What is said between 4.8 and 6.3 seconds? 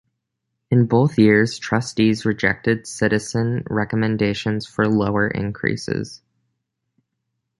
lower increases.